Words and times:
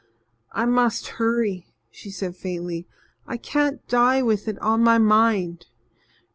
"I 0.51 0.65
must 0.65 1.07
hurry," 1.19 1.67
she 1.91 2.09
said 2.09 2.35
faintly. 2.35 2.87
"I 3.27 3.37
can't 3.37 3.87
die 3.87 4.23
with 4.23 4.47
it 4.47 4.57
on 4.57 4.81
my 4.83 4.97
mind. 4.97 5.67